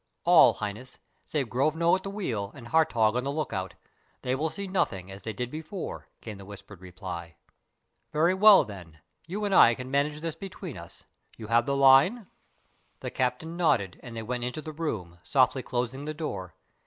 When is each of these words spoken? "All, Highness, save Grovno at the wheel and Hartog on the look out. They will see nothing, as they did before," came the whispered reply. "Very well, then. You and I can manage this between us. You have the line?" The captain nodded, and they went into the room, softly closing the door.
"All, 0.23 0.53
Highness, 0.55 0.97
save 1.27 1.47
Grovno 1.47 1.95
at 1.95 2.01
the 2.01 2.09
wheel 2.09 2.51
and 2.55 2.67
Hartog 2.69 3.15
on 3.15 3.23
the 3.23 3.31
look 3.31 3.53
out. 3.53 3.75
They 4.23 4.33
will 4.33 4.49
see 4.49 4.65
nothing, 4.67 5.11
as 5.11 5.21
they 5.21 5.31
did 5.31 5.51
before," 5.51 6.07
came 6.21 6.39
the 6.39 6.45
whispered 6.45 6.81
reply. 6.81 7.35
"Very 8.11 8.33
well, 8.33 8.65
then. 8.65 8.97
You 9.27 9.45
and 9.45 9.53
I 9.53 9.75
can 9.75 9.91
manage 9.91 10.21
this 10.21 10.35
between 10.35 10.75
us. 10.75 11.05
You 11.37 11.45
have 11.49 11.67
the 11.67 11.75
line?" 11.77 12.25
The 13.01 13.11
captain 13.11 13.55
nodded, 13.55 13.99
and 14.01 14.17
they 14.17 14.23
went 14.23 14.43
into 14.43 14.63
the 14.63 14.73
room, 14.73 15.19
softly 15.21 15.61
closing 15.61 16.05
the 16.05 16.15
door. 16.15 16.55